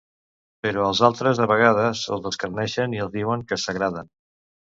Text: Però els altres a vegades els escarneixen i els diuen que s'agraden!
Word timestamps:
Però 0.67 0.85
els 0.91 1.01
altres 1.07 1.41
a 1.43 1.47
vegades 1.51 2.01
els 2.17 2.25
escarneixen 2.31 2.97
i 2.99 3.03
els 3.05 3.13
diuen 3.19 3.47
que 3.53 3.61
s'agraden! 3.65 4.13